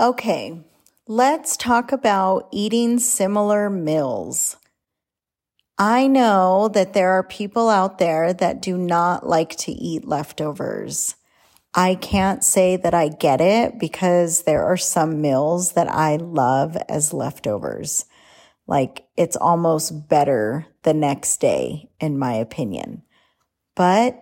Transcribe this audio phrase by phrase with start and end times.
[0.00, 0.58] Okay,
[1.06, 4.56] let's talk about eating similar meals.
[5.76, 11.16] I know that there are people out there that do not like to eat leftovers.
[11.74, 16.78] I can't say that I get it because there are some meals that I love
[16.88, 18.06] as leftovers.
[18.66, 23.02] Like it's almost better the next day, in my opinion.
[23.76, 24.18] But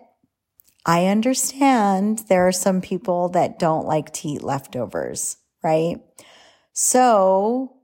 [0.85, 5.37] I understand there are some people that don't like to eat leftovers,
[5.69, 5.97] right?
[6.73, 7.77] So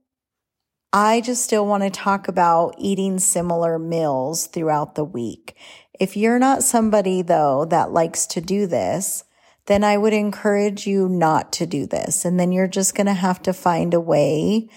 [0.93, 5.55] I just still want to talk about eating similar meals throughout the week.
[6.01, 9.25] If you're not somebody though that likes to do this,
[9.67, 12.25] then I would encourage you not to do this.
[12.25, 14.69] And then you're just going to have to find a way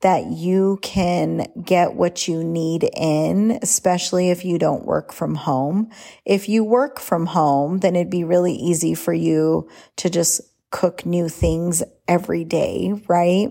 [0.00, 5.90] that you can get what you need in, especially if you don't work from home.
[6.24, 11.06] If you work from home, then it'd be really easy for you to just cook
[11.06, 13.50] new things every day, right?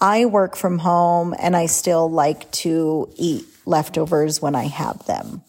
[0.00, 5.42] I work from home and I still like to eat leftovers when I have them.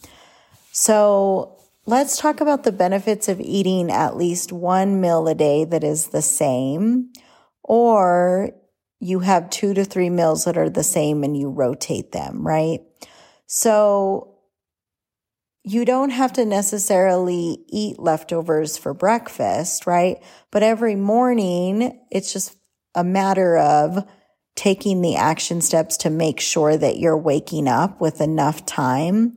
[0.71, 5.83] So let's talk about the benefits of eating at least one meal a day that
[5.83, 7.11] is the same
[7.63, 8.51] or
[8.99, 12.79] you have two to three meals that are the same and you rotate them, right?
[13.45, 14.34] So
[15.65, 20.17] you don't have to necessarily eat leftovers for breakfast, right?
[20.51, 22.55] But every morning, it's just
[22.93, 24.07] a matter of
[24.55, 29.35] taking the action steps to make sure that you're waking up with enough time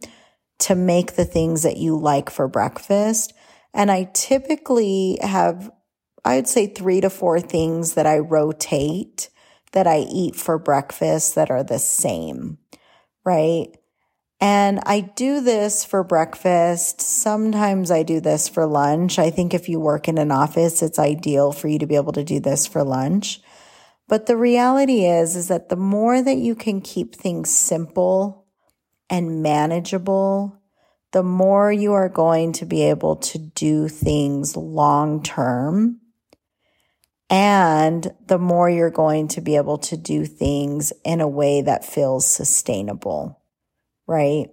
[0.58, 3.32] to make the things that you like for breakfast.
[3.72, 5.70] And I typically have,
[6.26, 9.30] I'd say three to four things that I rotate
[9.72, 12.58] that I eat for breakfast that are the same,
[13.24, 13.68] right?
[14.40, 17.00] And I do this for breakfast.
[17.00, 19.18] Sometimes I do this for lunch.
[19.18, 22.12] I think if you work in an office, it's ideal for you to be able
[22.12, 23.40] to do this for lunch.
[24.06, 28.46] But the reality is, is that the more that you can keep things simple
[29.10, 30.62] and manageable,
[31.12, 36.00] the more you are going to be able to do things long term
[37.30, 41.84] and the more you're going to be able to do things in a way that
[41.84, 43.37] feels sustainable,
[44.08, 44.48] right?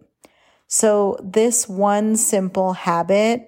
[0.68, 3.48] So this one simple habit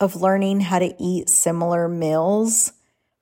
[0.00, 2.72] of learning how to eat similar meals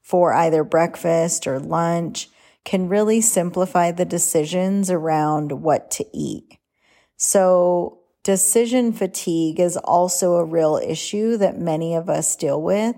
[0.03, 2.29] for either breakfast or lunch
[2.65, 6.59] can really simplify the decisions around what to eat.
[7.17, 12.97] So decision fatigue is also a real issue that many of us deal with.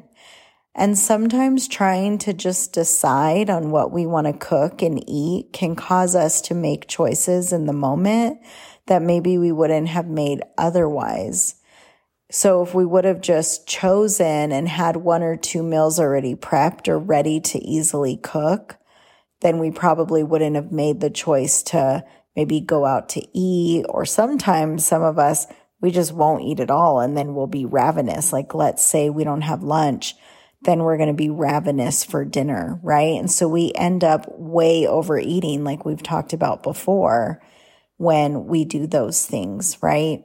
[0.78, 5.74] And sometimes trying to just decide on what we want to cook and eat can
[5.74, 8.40] cause us to make choices in the moment
[8.84, 11.54] that maybe we wouldn't have made otherwise.
[12.30, 16.88] So if we would have just chosen and had one or two meals already prepped
[16.88, 18.76] or ready to easily cook,
[19.40, 22.04] then we probably wouldn't have made the choice to
[22.36, 25.46] maybe go out to eat or sometimes some of us,
[25.80, 28.30] we just won't eat at all and then we'll be ravenous.
[28.30, 30.14] Like let's say we don't have lunch
[30.66, 33.18] then we're going to be ravenous for dinner, right?
[33.18, 37.40] And so we end up way overeating, like we've talked about before,
[37.96, 40.24] when we do those things, right?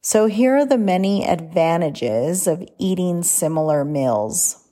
[0.00, 4.64] So here are the many advantages of eating similar meals.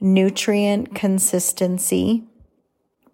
[0.00, 2.24] Nutrient consistency,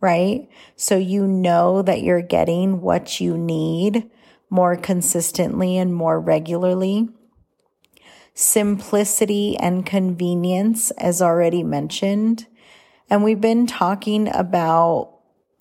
[0.00, 0.48] right?
[0.74, 4.10] So you know that you're getting what you need
[4.48, 7.08] more consistently and more regularly
[8.36, 12.46] simplicity and convenience, as already mentioned.
[13.08, 15.14] And we've been talking about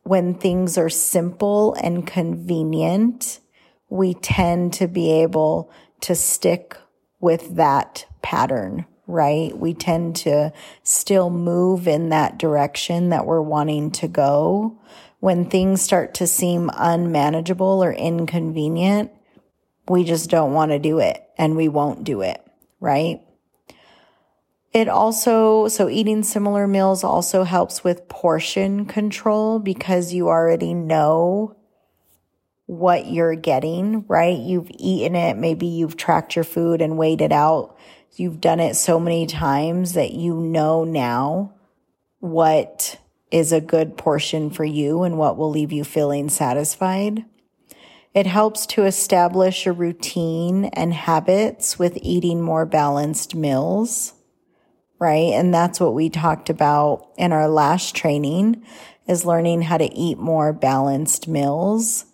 [0.04, 3.40] when things are simple and convenient,
[3.90, 5.72] we tend to be able
[6.02, 6.76] to stick
[7.22, 9.58] with that pattern, right?
[9.58, 10.52] We tend to
[10.84, 14.78] still move in that direction that we're wanting to go.
[15.22, 19.12] When things start to seem unmanageable or inconvenient,
[19.88, 22.45] we just don't want to do it and we won't do it
[22.86, 23.20] right?
[24.72, 31.56] It also, so eating similar meals also helps with portion control because you already know
[32.68, 34.38] what you're getting, right?
[34.38, 35.36] You've eaten it.
[35.38, 37.76] Maybe you've tracked your food and weighed it out.
[38.16, 41.54] You've done it so many times that you know now
[42.20, 43.00] what
[43.32, 47.26] is a good portion for you and what will leave you feeling satisfied.
[48.16, 54.14] It helps to establish a routine and habits with eating more balanced meals,
[55.00, 55.34] right?
[55.34, 58.66] And that's what we talked about in our last training
[59.06, 62.06] is learning how to eat more balanced meals.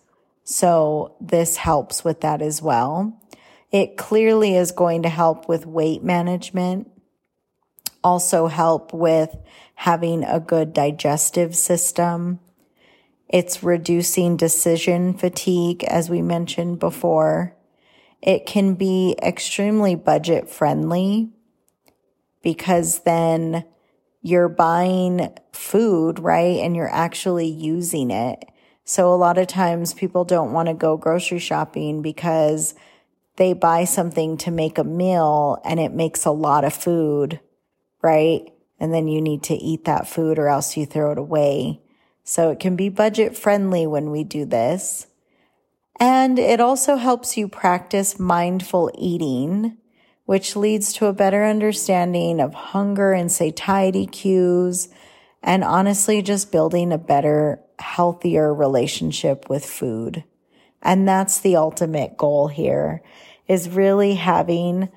[0.42, 3.16] So this helps with that as well.
[3.70, 6.88] It clearly is going to help with weight management.
[8.04, 9.36] also help with
[9.74, 12.40] having a good digestive system.
[13.32, 17.56] It's reducing decision fatigue, as we mentioned before.
[18.20, 21.30] It can be extremely budget friendly
[22.42, 23.64] because then
[24.20, 26.58] you're buying food, right?
[26.58, 28.44] And you're actually using it.
[28.84, 32.74] So a lot of times people don't want to go grocery shopping because
[33.36, 37.40] they buy something to make a meal and it makes a lot of food,
[38.02, 38.52] right?
[38.78, 41.81] And then you need to eat that food or else you throw it away.
[42.24, 45.06] So it can be budget friendly when we do this.
[45.98, 49.76] And it also helps you practice mindful eating,
[50.24, 54.88] which leads to a better understanding of hunger and satiety cues,
[55.42, 60.24] and honestly, just building a better, healthier relationship with food.
[60.80, 63.02] And that's the ultimate goal here
[63.48, 64.88] is really having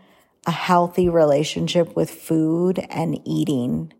[0.45, 3.91] a healthy relationship with food and eating.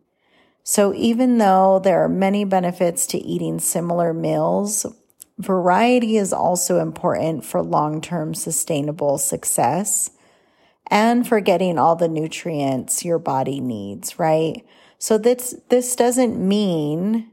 [0.68, 4.84] So even though there are many benefits to eating similar meals,
[5.38, 10.10] variety is also important for long-term sustainable success
[10.88, 14.66] and for getting all the nutrients your body needs, right?
[14.98, 17.30] So this, this doesn't mean,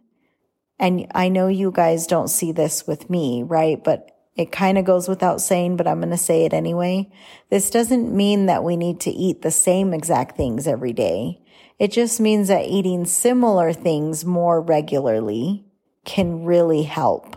[0.78, 3.82] and I know you guys don't see this with me, right?
[3.82, 7.10] But it kind of goes without saying, but I'm going to say it anyway.
[7.48, 11.41] This doesn't mean that we need to eat the same exact things every day.
[11.82, 15.64] It just means that eating similar things more regularly
[16.04, 17.36] can really help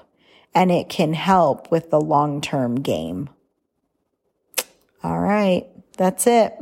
[0.53, 3.31] and it can help with the long term game.
[5.01, 5.65] All right.
[5.97, 6.53] That's it.